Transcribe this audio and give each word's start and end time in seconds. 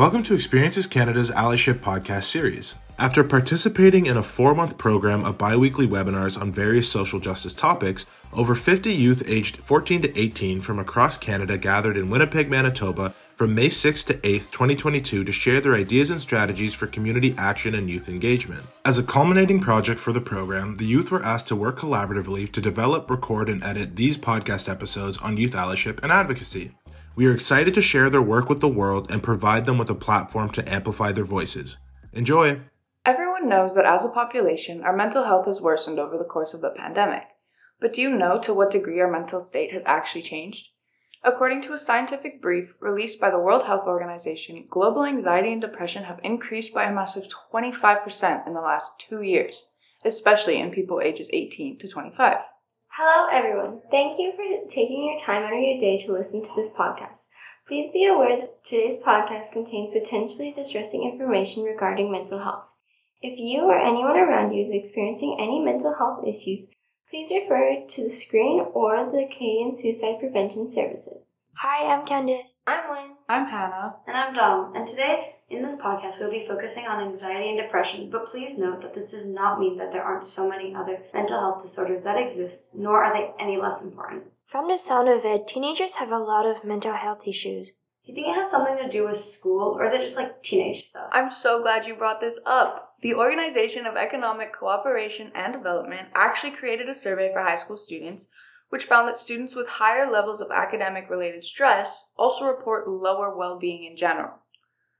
Welcome 0.00 0.22
to 0.22 0.34
Experiences 0.34 0.86
Canada's 0.86 1.30
Allyship 1.30 1.80
podcast 1.80 2.24
series. 2.24 2.74
After 2.98 3.22
participating 3.22 4.06
in 4.06 4.16
a 4.16 4.22
four 4.22 4.54
month 4.54 4.78
program 4.78 5.26
of 5.26 5.36
bi 5.36 5.56
weekly 5.56 5.86
webinars 5.86 6.40
on 6.40 6.52
various 6.52 6.90
social 6.90 7.20
justice 7.20 7.52
topics, 7.52 8.06
over 8.32 8.54
50 8.54 8.90
youth 8.90 9.22
aged 9.26 9.58
14 9.58 10.00
to 10.00 10.18
18 10.18 10.62
from 10.62 10.78
across 10.78 11.18
Canada 11.18 11.58
gathered 11.58 11.98
in 11.98 12.08
Winnipeg, 12.08 12.48
Manitoba 12.48 13.12
from 13.36 13.54
May 13.54 13.68
6 13.68 14.04
to 14.04 14.26
8, 14.26 14.50
2022 14.50 15.22
to 15.22 15.32
share 15.32 15.60
their 15.60 15.74
ideas 15.74 16.08
and 16.08 16.20
strategies 16.20 16.72
for 16.72 16.86
community 16.86 17.34
action 17.36 17.74
and 17.74 17.90
youth 17.90 18.08
engagement. 18.08 18.62
As 18.86 18.96
a 18.96 19.02
culminating 19.02 19.60
project 19.60 20.00
for 20.00 20.12
the 20.12 20.20
program, 20.22 20.76
the 20.76 20.86
youth 20.86 21.10
were 21.10 21.22
asked 21.22 21.48
to 21.48 21.56
work 21.56 21.78
collaboratively 21.78 22.50
to 22.52 22.60
develop, 22.62 23.10
record, 23.10 23.50
and 23.50 23.62
edit 23.62 23.96
these 23.96 24.16
podcast 24.16 24.66
episodes 24.66 25.18
on 25.18 25.36
youth 25.36 25.52
allyship 25.52 26.02
and 26.02 26.10
advocacy. 26.10 26.72
We 27.20 27.26
are 27.26 27.34
excited 27.34 27.74
to 27.74 27.82
share 27.82 28.08
their 28.08 28.22
work 28.22 28.48
with 28.48 28.60
the 28.60 28.68
world 28.68 29.10
and 29.10 29.22
provide 29.22 29.66
them 29.66 29.76
with 29.76 29.90
a 29.90 29.94
platform 29.94 30.48
to 30.52 30.66
amplify 30.66 31.12
their 31.12 31.22
voices. 31.22 31.76
Enjoy! 32.14 32.62
Everyone 33.04 33.46
knows 33.46 33.74
that 33.74 33.84
as 33.84 34.06
a 34.06 34.08
population, 34.08 34.82
our 34.82 34.96
mental 34.96 35.24
health 35.24 35.44
has 35.44 35.60
worsened 35.60 35.98
over 35.98 36.16
the 36.16 36.24
course 36.24 36.54
of 36.54 36.62
the 36.62 36.70
pandemic. 36.70 37.24
But 37.78 37.92
do 37.92 38.00
you 38.00 38.08
know 38.08 38.38
to 38.38 38.54
what 38.54 38.70
degree 38.70 39.00
our 39.00 39.10
mental 39.10 39.38
state 39.38 39.70
has 39.72 39.82
actually 39.84 40.22
changed? 40.22 40.70
According 41.22 41.60
to 41.64 41.74
a 41.74 41.78
scientific 41.78 42.40
brief 42.40 42.72
released 42.80 43.20
by 43.20 43.28
the 43.28 43.38
World 43.38 43.64
Health 43.64 43.86
Organization, 43.86 44.66
global 44.70 45.04
anxiety 45.04 45.52
and 45.52 45.60
depression 45.60 46.04
have 46.04 46.20
increased 46.24 46.72
by 46.72 46.84
a 46.84 46.94
massive 46.94 47.28
25% 47.52 48.46
in 48.46 48.54
the 48.54 48.62
last 48.62 48.98
two 48.98 49.20
years, 49.20 49.66
especially 50.06 50.56
in 50.58 50.70
people 50.70 51.02
ages 51.02 51.28
18 51.34 51.80
to 51.80 51.86
25. 51.86 52.38
Hello, 52.94 53.28
everyone. 53.30 53.82
Thank 53.88 54.18
you 54.18 54.32
for 54.32 54.68
taking 54.68 55.04
your 55.04 55.16
time 55.16 55.44
out 55.44 55.52
of 55.52 55.60
your 55.60 55.78
day 55.78 55.96
to 55.98 56.12
listen 56.12 56.42
to 56.42 56.50
this 56.56 56.68
podcast. 56.68 57.26
Please 57.68 57.86
be 57.92 58.04
aware 58.04 58.36
that 58.36 58.64
today's 58.64 58.96
podcast 58.96 59.52
contains 59.52 59.90
potentially 59.90 60.50
distressing 60.50 61.04
information 61.04 61.62
regarding 61.62 62.10
mental 62.10 62.40
health. 62.40 62.64
If 63.22 63.38
you 63.38 63.60
or 63.60 63.78
anyone 63.78 64.16
around 64.16 64.54
you 64.54 64.62
is 64.62 64.72
experiencing 64.72 65.36
any 65.38 65.60
mental 65.60 65.94
health 65.94 66.26
issues, 66.26 66.68
please 67.08 67.30
refer 67.30 67.80
to 67.86 68.02
the 68.02 68.10
screen 68.10 68.66
or 68.74 69.04
the 69.04 69.24
Canadian 69.24 69.72
Suicide 69.72 70.18
Prevention 70.18 70.68
Services. 70.68 71.36
Hi, 71.62 71.92
I'm 71.92 72.06
Candice. 72.06 72.56
I'm 72.66 72.88
Wynn. 72.88 73.16
I'm 73.28 73.44
Hana. 73.44 73.96
And 74.06 74.16
I'm 74.16 74.32
Dom. 74.32 74.74
And 74.74 74.86
today, 74.86 75.34
in 75.50 75.62
this 75.62 75.76
podcast, 75.76 76.18
we'll 76.18 76.30
be 76.30 76.46
focusing 76.48 76.86
on 76.86 77.06
anxiety 77.06 77.50
and 77.50 77.58
depression. 77.58 78.08
But 78.08 78.28
please 78.28 78.56
note 78.56 78.80
that 78.80 78.94
this 78.94 79.10
does 79.10 79.26
not 79.26 79.60
mean 79.60 79.76
that 79.76 79.92
there 79.92 80.02
aren't 80.02 80.24
so 80.24 80.48
many 80.48 80.74
other 80.74 81.02
mental 81.12 81.38
health 81.38 81.60
disorders 81.60 82.02
that 82.04 82.16
exist, 82.16 82.70
nor 82.72 83.04
are 83.04 83.12
they 83.12 83.34
any 83.38 83.58
less 83.58 83.82
important. 83.82 84.22
From 84.46 84.68
the 84.68 84.78
sound 84.78 85.10
of 85.10 85.22
it, 85.26 85.46
teenagers 85.46 85.96
have 85.96 86.10
a 86.10 86.16
lot 86.16 86.46
of 86.46 86.64
mental 86.64 86.94
health 86.94 87.28
issues. 87.28 87.72
Do 88.06 88.12
you 88.12 88.14
think 88.14 88.28
it 88.28 88.40
has 88.40 88.50
something 88.50 88.78
to 88.78 88.88
do 88.88 89.06
with 89.06 89.18
school, 89.18 89.76
or 89.78 89.84
is 89.84 89.92
it 89.92 90.00
just 90.00 90.16
like 90.16 90.42
teenage 90.42 90.86
stuff? 90.86 91.10
I'm 91.12 91.30
so 91.30 91.60
glad 91.60 91.86
you 91.86 91.94
brought 91.94 92.22
this 92.22 92.38
up. 92.46 92.94
The 93.02 93.14
Organization 93.14 93.84
of 93.84 93.96
Economic 93.96 94.54
Cooperation 94.54 95.30
and 95.34 95.52
Development 95.52 96.08
actually 96.14 96.52
created 96.52 96.88
a 96.88 96.94
survey 96.94 97.30
for 97.30 97.42
high 97.42 97.56
school 97.56 97.76
students 97.76 98.28
which 98.70 98.86
found 98.86 99.06
that 99.06 99.18
students 99.18 99.54
with 99.54 99.68
higher 99.68 100.10
levels 100.10 100.40
of 100.40 100.50
academic 100.50 101.10
related 101.10 101.44
stress 101.44 102.06
also 102.16 102.44
report 102.44 102.88
lower 102.88 103.36
well 103.36 103.58
being 103.58 103.84
in 103.84 103.96
general. 103.96 104.38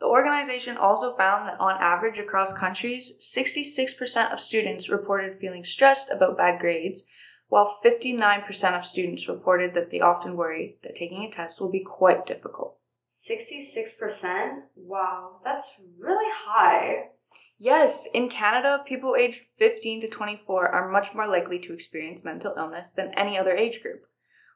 The 0.00 0.06
organization 0.08 0.76
also 0.76 1.16
found 1.16 1.48
that 1.48 1.60
on 1.60 1.80
average 1.80 2.18
across 2.18 2.52
countries, 2.52 3.12
66% 3.20 4.32
of 4.32 4.40
students 4.40 4.88
reported 4.88 5.38
feeling 5.38 5.62
stressed 5.62 6.10
about 6.10 6.36
bad 6.36 6.60
grades, 6.60 7.04
while 7.46 7.78
59% 7.84 8.76
of 8.76 8.84
students 8.84 9.28
reported 9.28 9.74
that 9.74 9.90
they 9.90 10.00
often 10.00 10.36
worry 10.36 10.76
that 10.82 10.96
taking 10.96 11.22
a 11.22 11.30
test 11.30 11.60
will 11.60 11.70
be 11.70 11.84
quite 11.84 12.26
difficult. 12.26 12.78
66%? 13.08 14.62
Wow, 14.74 15.40
that's 15.44 15.70
really 15.98 16.30
high. 16.34 17.10
Yes, 17.64 18.06
in 18.12 18.28
Canada, 18.28 18.82
people 18.84 19.14
aged 19.14 19.42
15 19.58 20.00
to 20.00 20.08
24 20.08 20.68
are 20.70 20.90
much 20.90 21.14
more 21.14 21.28
likely 21.28 21.60
to 21.60 21.72
experience 21.72 22.24
mental 22.24 22.54
illness 22.56 22.90
than 22.90 23.14
any 23.14 23.38
other 23.38 23.54
age 23.54 23.80
group. 23.82 24.04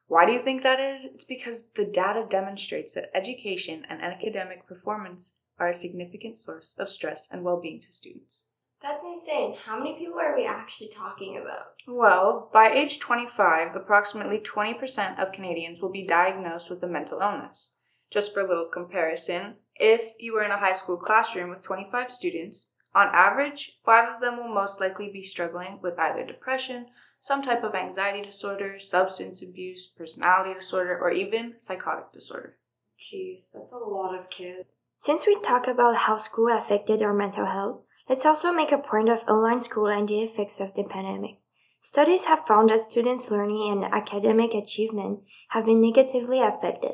Why 0.07 0.25
do 0.25 0.33
you 0.33 0.41
think 0.41 0.61
that 0.63 0.81
is? 0.81 1.05
It's 1.05 1.23
because 1.23 1.69
the 1.69 1.85
data 1.85 2.27
demonstrates 2.29 2.95
that 2.95 3.09
education 3.13 3.85
and 3.89 4.01
academic 4.01 4.67
performance 4.67 5.35
are 5.57 5.69
a 5.69 5.73
significant 5.73 6.37
source 6.37 6.75
of 6.77 6.89
stress 6.89 7.29
and 7.31 7.45
well 7.45 7.61
being 7.61 7.79
to 7.79 7.93
students. 7.93 8.43
That's 8.81 9.01
insane. 9.05 9.55
How 9.55 9.77
many 9.77 9.97
people 9.97 10.19
are 10.19 10.35
we 10.35 10.45
actually 10.45 10.89
talking 10.89 11.37
about? 11.37 11.75
Well, 11.87 12.49
by 12.51 12.73
age 12.73 12.99
25, 12.99 13.73
approximately 13.73 14.39
20% 14.39 15.17
of 15.17 15.31
Canadians 15.31 15.81
will 15.81 15.93
be 15.93 16.05
diagnosed 16.05 16.69
with 16.69 16.83
a 16.83 16.87
mental 16.87 17.21
illness. 17.21 17.69
Just 18.11 18.33
for 18.33 18.41
a 18.41 18.47
little 18.49 18.67
comparison, 18.67 19.55
if 19.75 20.11
you 20.19 20.33
were 20.33 20.43
in 20.43 20.51
a 20.51 20.57
high 20.57 20.73
school 20.73 20.97
classroom 20.97 21.51
with 21.51 21.61
25 21.61 22.11
students, 22.11 22.67
on 22.97 23.13
average, 23.13 23.77
five 23.85 24.09
of 24.11 24.21
them 24.21 24.37
will 24.37 24.51
most 24.51 24.81
likely 24.81 25.11
be 25.11 25.21
struggling 25.21 25.79
with 25.83 25.99
either 25.99 26.25
depression, 26.25 26.87
some 27.19 27.43
type 27.43 27.63
of 27.63 27.75
anxiety 27.75 28.23
disorder, 28.23 28.79
substance 28.79 29.43
abuse, 29.43 29.85
personality 29.85 30.55
disorder, 30.55 30.97
or 30.99 31.11
even 31.11 31.53
psychotic 31.57 32.11
disorder. 32.11 32.57
Jeez, 32.99 33.51
that's 33.53 33.71
a 33.71 33.77
lot 33.77 34.17
of 34.17 34.31
kids. 34.31 34.67
Since 34.97 35.27
we 35.27 35.39
talk 35.41 35.67
about 35.67 35.95
how 35.95 36.17
school 36.17 36.47
affected 36.51 37.03
our 37.03 37.13
mental 37.13 37.45
health, 37.45 37.81
let's 38.09 38.25
also 38.25 38.51
make 38.51 38.71
a 38.71 38.79
point 38.79 39.09
of 39.09 39.21
online 39.27 39.59
school 39.59 39.85
and 39.85 40.09
the 40.09 40.21
effects 40.21 40.59
of 40.59 40.73
the 40.73 40.83
pandemic. 40.83 41.37
Studies 41.79 42.25
have 42.25 42.47
found 42.47 42.71
that 42.71 42.81
students' 42.81 43.29
learning 43.29 43.71
and 43.71 43.93
academic 43.93 44.55
achievement 44.55 45.19
have 45.49 45.65
been 45.65 45.81
negatively 45.81 46.41
affected. 46.41 46.93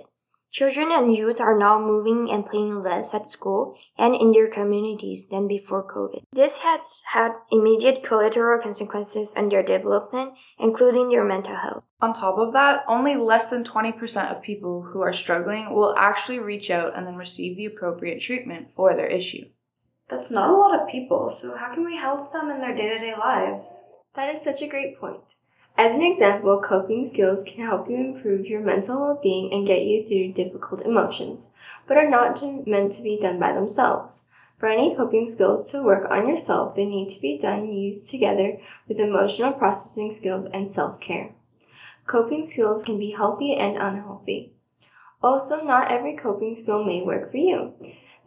Children 0.54 0.92
and 0.92 1.12
youth 1.12 1.42
are 1.42 1.58
now 1.58 1.80
moving 1.80 2.30
and 2.30 2.46
playing 2.46 2.84
less 2.84 3.12
at 3.16 3.28
school 3.28 3.76
and 3.98 4.14
in 4.14 4.34
their 4.34 4.48
communities 4.48 5.28
than 5.28 5.48
before 5.48 5.84
COVID. 5.84 6.26
This 6.32 6.60
has 6.60 7.02
had 7.08 7.32
immediate 7.52 8.04
collateral 8.04 8.62
consequences 8.62 9.34
on 9.36 9.50
their 9.50 9.64
development, 9.64 10.34
including 10.60 11.10
their 11.10 11.24
mental 11.24 11.56
health. 11.56 11.84
On 12.02 12.14
top 12.14 12.38
of 12.38 12.54
that, 12.54 12.84
only 12.88 13.16
less 13.16 13.48
than 13.48 13.64
20% 13.64 14.32
of 14.32 14.44
people 14.44 14.84
who 14.84 15.02
are 15.02 15.12
struggling 15.12 15.74
will 15.74 15.96
actually 15.98 16.38
reach 16.38 16.70
out 16.70 16.96
and 16.96 17.04
then 17.04 17.16
receive 17.16 17.58
the 17.58 17.66
appropriate 17.66 18.22
treatment 18.22 18.68
for 18.76 18.94
their 18.94 19.08
issue. 19.08 19.46
That's 20.08 20.30
not 20.30 20.52
a 20.52 20.56
lot 20.56 20.80
of 20.80 20.88
people, 20.88 21.32
so 21.32 21.58
how 21.58 21.74
can 21.74 21.84
we 21.84 21.98
help 21.98 22.32
them 22.32 22.52
in 22.52 22.60
their 22.60 22.76
day 22.76 22.90
to 22.90 23.00
day 23.00 23.16
lives? 23.18 23.86
That 24.14 24.32
is 24.32 24.44
such 24.44 24.62
a 24.62 24.68
great 24.68 25.00
point. 25.00 25.34
As 25.76 25.96
an 25.96 26.04
example, 26.04 26.62
coping 26.62 27.04
skills 27.04 27.44
can 27.44 27.66
help 27.66 27.90
you 27.90 27.96
improve 27.96 28.46
your 28.46 28.62
mental 28.62 29.02
well 29.02 29.20
being 29.22 29.52
and 29.52 29.66
get 29.66 29.82
you 29.82 30.04
through 30.06 30.34
difficult 30.34 30.84
emotions, 30.84 31.48
but 31.88 31.98
are 31.98 32.08
not 32.08 32.36
to, 32.38 32.64
meant 32.68 32.92
to 32.92 33.02
be 33.02 33.18
done 33.18 33.40
by 33.40 33.54
themselves. 33.54 34.26
For 34.60 34.68
any 34.68 34.96
coping 34.96 35.26
skills 35.26 35.72
to 35.72 35.82
work 35.82 36.10
on 36.12 36.28
yourself, 36.28 36.76
they 36.76 36.86
need 36.86 37.10
to 37.10 37.20
be 37.20 37.40
done 37.40 37.68
used 37.72 38.08
together 38.08 38.60
with 38.88 39.00
emotional 39.00 39.52
processing 39.52 40.12
skills 40.12 40.46
and 40.46 40.72
self 40.72 41.00
care. 41.00 41.34
Coping 42.06 42.46
skills 42.46 42.84
can 42.84 43.00
be 43.00 43.10
healthy 43.10 43.56
and 43.56 43.76
unhealthy. 43.76 44.54
Also, 45.24 45.64
not 45.64 45.92
every 45.92 46.16
coping 46.16 46.54
skill 46.54 46.84
may 46.84 47.02
work 47.02 47.32
for 47.32 47.38
you. 47.38 47.74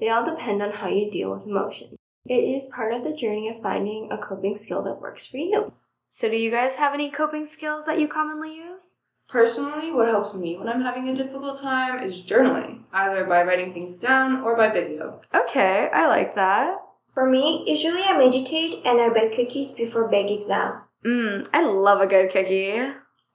They 0.01 0.09
all 0.09 0.25
depend 0.25 0.65
on 0.65 0.73
how 0.73 0.89
you 0.89 1.09
deal 1.09 1.31
with 1.31 1.47
emotions. 1.47 1.97
It 2.27 2.43
is 2.43 2.67
part 2.67 2.93
of 2.93 3.05
the 3.05 3.15
journey 3.15 3.49
of 3.49 3.63
finding 3.63 4.11
a 4.11 4.19
coping 4.19 4.57
skill 4.57 4.83
that 4.83 5.01
works 5.01 5.25
for 5.25 5.37
you. 5.37 5.73
So, 6.09 6.29
do 6.29 6.37
you 6.37 6.51
guys 6.51 6.77
have 6.77 6.95
any 6.95 7.11
coping 7.11 7.47
skills 7.47 7.85
that 7.87 7.99
you 7.99 8.09
commonly 8.09 8.55
use? 8.55 8.97
Personally, 9.29 9.91
what 9.93 10.07
helps 10.07 10.35
me 10.35 10.57
when 10.57 10.69
I'm 10.69 10.83
having 10.83 11.09
a 11.09 11.15
difficult 11.17 11.61
time 11.61 12.03
is 12.03 12.23
journaling, 12.23 12.85
either 12.93 13.25
by 13.25 13.43
writing 13.43 13.73
things 13.73 13.97
down 13.97 14.43
or 14.43 14.57
by 14.57 14.71
video. 14.71 15.21
Okay, 15.35 15.89
I 15.93 16.07
like 16.07 16.37
that. 16.37 16.77
For 17.13 17.29
me, 17.29 17.65
usually 17.67 18.03
I 18.03 18.17
meditate 18.17 18.85
and 18.85 19.01
I 19.01 19.09
bake 19.09 19.37
cookies 19.37 19.73
before 19.73 20.07
big 20.09 20.31
exams. 20.31 20.83
Mmm, 21.05 21.49
I 21.53 21.65
love 21.65 22.01
a 22.01 22.07
good 22.07 22.31
cookie. 22.31 22.79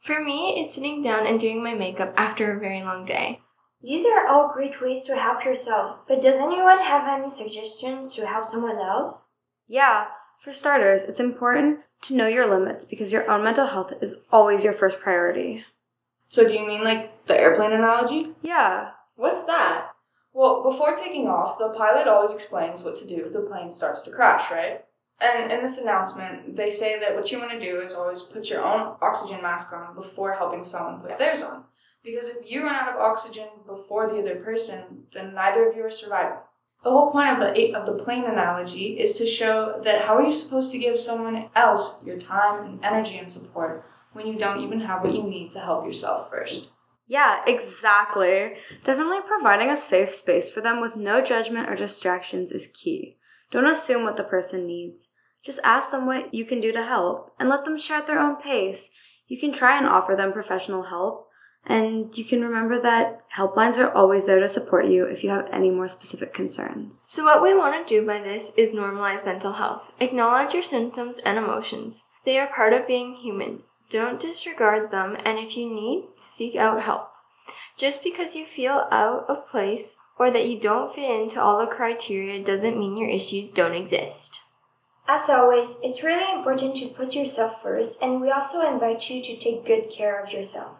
For 0.06 0.24
me, 0.24 0.62
it's 0.64 0.76
sitting 0.76 1.02
down 1.02 1.28
and 1.28 1.40
doing 1.40 1.64
my 1.64 1.74
makeup 1.74 2.14
after 2.16 2.56
a 2.56 2.60
very 2.60 2.82
long 2.82 3.06
day. 3.06 3.42
These 3.82 4.06
are 4.06 4.28
all 4.28 4.54
great 4.54 4.82
ways 4.82 5.04
to 5.06 5.16
help 5.16 5.44
yourself, 5.44 6.08
but 6.08 6.22
does 6.22 6.38
anyone 6.38 6.80
have 6.80 7.08
any 7.08 7.30
suggestions 7.30 8.16
to 8.16 8.28
help 8.28 8.48
someone 8.48 8.78
else? 8.78 9.26
Yeah, 9.68 10.06
for 10.44 10.52
starters, 10.52 11.04
it's 11.04 11.20
important 11.20 11.80
to 12.04 12.16
know 12.16 12.28
your 12.28 12.48
limits 12.48 12.84
because 12.84 13.12
your 13.12 13.30
own 13.30 13.44
mental 13.44 13.68
health 13.68 13.94
is 14.02 14.16
always 14.32 14.64
your 14.64 14.74
first 14.74 15.00
priority. 15.00 15.64
So, 16.30 16.48
do 16.48 16.54
you 16.54 16.66
mean 16.66 16.84
like 16.84 17.28
the 17.28 17.40
airplane 17.40 17.74
analogy? 17.74 18.32
Yeah. 18.42 18.92
What's 19.16 19.44
that? 19.44 19.90
Well, 20.34 20.64
before 20.64 20.96
taking 20.96 21.28
off, 21.28 21.60
the 21.60 21.70
pilot 21.78 22.08
always 22.08 22.34
explains 22.34 22.84
what 22.84 22.98
to 23.00 23.08
do 23.08 23.26
if 23.26 23.34
the 23.34 23.42
plane 23.42 23.72
starts 23.72 24.02
to 24.04 24.12
crash, 24.12 24.50
right? 24.50 24.84
And 25.20 25.52
in 25.52 25.62
this 25.62 25.78
announcement, 25.78 26.56
they 26.56 26.72
say 26.72 27.00
that 27.00 27.16
what 27.16 27.32
you 27.32 27.38
want 27.38 27.52
to 27.52 27.60
do 27.60 27.82
is 27.82 27.94
always 27.94 28.24
put 28.24 28.50
your 28.50 28.64
own 28.64 28.96
oxygen 29.02 29.42
mask 29.42 29.72
on 29.74 29.94
before 29.94 30.34
helping 30.34 30.64
someone 30.64 31.02
put 31.02 31.20
theirs 31.20 31.44
on. 31.44 31.66
Because 32.04 32.30
if 32.30 32.50
you 32.50 32.64
run 32.64 32.74
out 32.74 32.90
of 32.90 33.00
oxygen 33.00 33.48
before 33.68 34.10
the 34.10 34.20
other 34.20 34.38
person, 34.38 35.04
then 35.14 35.36
neither 35.36 35.70
of 35.70 35.76
you 35.76 35.84
are 35.84 35.92
surviving. 35.92 36.40
The 36.84 36.90
whole 36.90 37.12
point 37.12 37.30
of 37.30 37.40
the 37.40 37.74
of 37.74 37.86
the 37.86 38.04
plane 38.04 38.26
analogy 38.26 39.00
is 39.00 39.16
to 39.18 39.28
show 39.28 39.80
that 39.84 40.02
how 40.02 40.16
are 40.16 40.24
you 40.24 40.34
supposed 40.34 40.72
to 40.72 40.80
give 40.80 41.00
someone 41.00 41.50
else 41.56 41.96
your 42.04 42.20
time 42.20 42.66
and 42.66 42.84
energy 42.84 43.18
and 43.20 43.32
support 43.32 43.86
when 44.14 44.26
you 44.26 44.38
don't 44.38 44.62
even 44.62 44.80
have 44.82 45.04
what 45.04 45.14
you 45.14 45.24
need 45.24 45.52
to 45.52 45.60
help 45.60 45.86
yourself 45.86 46.30
first? 46.32 46.70
Yeah, 47.08 47.42
exactly. 47.46 48.56
Definitely 48.84 49.20
providing 49.28 49.70
a 49.70 49.76
safe 49.76 50.16
space 50.16 50.50
for 50.50 50.62
them 50.62 50.80
with 50.80 50.96
no 50.96 51.22
judgment 51.22 51.70
or 51.70 51.76
distractions 51.76 52.52
is 52.52 52.70
key. 52.74 53.18
Don't 53.52 53.68
assume 53.68 54.04
what 54.04 54.18
the 54.18 54.24
person 54.24 54.66
needs. 54.66 55.10
Just 55.44 55.60
ask 55.64 55.92
them 55.92 56.06
what 56.06 56.34
you 56.34 56.46
can 56.46 56.62
do 56.62 56.72
to 56.72 56.84
help 56.84 57.34
and 57.40 57.50
let 57.50 57.66
them 57.66 57.78
share 57.78 57.98
at 57.98 58.08
their 58.08 58.20
own 58.20 58.38
pace. 58.38 58.90
You 59.28 59.40
can 59.40 59.52
try 59.52 59.78
and 59.78 59.88
offer 59.88 60.16
them 60.16 60.34
professional 60.34 60.84
help, 60.84 61.28
and 61.66 62.18
you 62.18 62.26
can 62.26 62.42
remember 62.42 62.82
that 62.82 63.22
helplines 63.38 63.78
are 63.78 63.92
always 63.94 64.26
there 64.26 64.40
to 64.40 64.50
support 64.50 64.88
you 64.88 65.06
if 65.06 65.24
you 65.24 65.30
have 65.30 65.48
any 65.54 65.70
more 65.70 65.88
specific 65.88 66.34
concerns. 66.34 67.02
So, 67.06 67.24
what 67.24 67.44
we 67.44 67.54
want 67.54 67.88
to 67.88 68.00
do 68.00 68.06
by 68.06 68.20
this 68.20 68.52
is 68.58 68.72
normalize 68.72 69.26
mental 69.26 69.54
health. 69.54 69.92
Acknowledge 70.00 70.54
your 70.54 70.64
symptoms 70.64 71.20
and 71.20 71.38
emotions. 71.38 72.04
They 72.26 72.40
are 72.40 72.48
part 72.48 72.74
of 72.74 72.88
being 72.88 73.16
human. 73.16 73.64
Don't 73.90 74.20
disregard 74.20 74.90
them, 74.90 75.18
and 75.24 75.38
if 75.38 75.56
you 75.56 75.70
need, 75.70 76.10
seek 76.16 76.56
out 76.56 76.82
help. 76.82 77.10
Just 77.78 78.04
because 78.04 78.36
you 78.36 78.46
feel 78.46 78.88
out 78.92 79.26
of 79.30 79.48
place 79.48 79.98
or 80.18 80.32
that 80.32 80.48
you 80.48 80.60
don't 80.60 80.94
fit 80.94 81.10
into 81.10 81.42
all 81.42 81.60
the 81.60 81.68
criteria 81.68 82.44
doesn't 82.44 82.78
mean 82.78 82.98
your 82.98 83.10
issues 83.10 83.50
don't 83.50 83.76
exist. 83.76 84.40
As 85.08 85.30
always, 85.30 85.78
it's 85.84 86.04
really 86.04 86.32
important 86.32 86.76
to 86.78 86.88
put 86.88 87.16
yourself 87.16 87.62
first, 87.62 88.02
and 88.02 88.22
we 88.22 88.32
also 88.32 88.62
invite 88.62 89.10
you 89.10 89.22
to 89.24 89.36
take 89.36 89.66
good 89.66 89.90
care 89.90 90.24
of 90.24 90.32
yourself. 90.32 90.78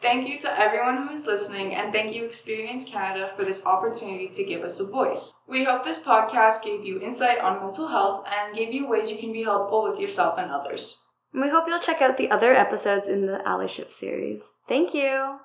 Thank 0.00 0.28
you 0.28 0.38
to 0.40 0.58
everyone 0.58 1.06
who 1.06 1.14
is 1.14 1.26
listening, 1.26 1.74
and 1.74 1.92
thank 1.92 2.14
you, 2.14 2.24
Experience 2.24 2.84
Canada, 2.84 3.32
for 3.36 3.44
this 3.44 3.66
opportunity 3.66 4.28
to 4.28 4.44
give 4.44 4.62
us 4.62 4.80
a 4.80 4.86
voice. 4.86 5.34
We 5.46 5.64
hope 5.64 5.84
this 5.84 6.02
podcast 6.02 6.62
gave 6.62 6.86
you 6.86 7.02
insight 7.02 7.38
on 7.38 7.62
mental 7.62 7.86
health 7.86 8.24
and 8.26 8.56
gave 8.56 8.72
you 8.72 8.86
ways 8.86 9.10
you 9.10 9.18
can 9.18 9.32
be 9.32 9.42
helpful 9.42 9.90
with 9.90 10.00
yourself 10.00 10.38
and 10.38 10.50
others. 10.50 10.96
And 11.34 11.42
we 11.42 11.50
hope 11.50 11.64
you'll 11.68 11.80
check 11.80 12.00
out 12.00 12.16
the 12.16 12.30
other 12.30 12.54
episodes 12.54 13.08
in 13.08 13.26
the 13.26 13.42
Allyship 13.46 13.90
series. 13.90 14.48
Thank 14.66 14.94
you! 14.94 15.40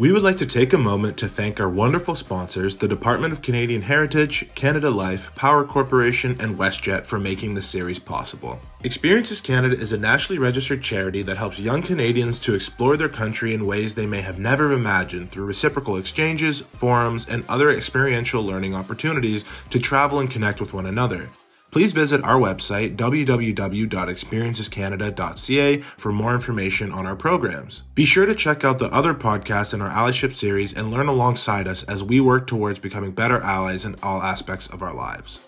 We 0.00 0.12
would 0.12 0.22
like 0.22 0.36
to 0.36 0.46
take 0.46 0.72
a 0.72 0.78
moment 0.78 1.16
to 1.16 1.26
thank 1.26 1.58
our 1.58 1.68
wonderful 1.68 2.14
sponsors, 2.14 2.76
the 2.76 2.86
Department 2.86 3.32
of 3.32 3.42
Canadian 3.42 3.82
Heritage, 3.82 4.48
Canada 4.54 4.90
Life, 4.90 5.34
Power 5.34 5.64
Corporation, 5.64 6.36
and 6.38 6.56
WestJet 6.56 7.04
for 7.04 7.18
making 7.18 7.54
this 7.54 7.66
series 7.66 7.98
possible. 7.98 8.60
Experiences 8.84 9.40
Canada 9.40 9.76
is 9.76 9.92
a 9.92 9.98
nationally 9.98 10.38
registered 10.38 10.84
charity 10.84 11.22
that 11.22 11.36
helps 11.36 11.58
young 11.58 11.82
Canadians 11.82 12.38
to 12.38 12.54
explore 12.54 12.96
their 12.96 13.08
country 13.08 13.52
in 13.52 13.66
ways 13.66 13.96
they 13.96 14.06
may 14.06 14.20
have 14.20 14.38
never 14.38 14.72
imagined 14.72 15.32
through 15.32 15.46
reciprocal 15.46 15.96
exchanges, 15.96 16.60
forums, 16.60 17.28
and 17.28 17.44
other 17.48 17.68
experiential 17.68 18.44
learning 18.44 18.76
opportunities 18.76 19.44
to 19.70 19.80
travel 19.80 20.20
and 20.20 20.30
connect 20.30 20.60
with 20.60 20.72
one 20.72 20.86
another. 20.86 21.28
Please 21.70 21.92
visit 21.92 22.24
our 22.24 22.38
website, 22.38 22.96
www.experiencescanada.ca, 22.96 25.80
for 25.96 26.12
more 26.12 26.34
information 26.34 26.92
on 26.92 27.06
our 27.06 27.16
programs. 27.16 27.82
Be 27.94 28.06
sure 28.06 28.24
to 28.24 28.34
check 28.34 28.64
out 28.64 28.78
the 28.78 28.90
other 28.92 29.12
podcasts 29.14 29.74
in 29.74 29.82
our 29.82 29.90
allyship 29.90 30.32
series 30.34 30.72
and 30.72 30.90
learn 30.90 31.08
alongside 31.08 31.68
us 31.68 31.82
as 31.84 32.02
we 32.02 32.20
work 32.20 32.46
towards 32.46 32.78
becoming 32.78 33.12
better 33.12 33.38
allies 33.40 33.84
in 33.84 33.96
all 34.02 34.22
aspects 34.22 34.66
of 34.66 34.82
our 34.82 34.94
lives. 34.94 35.40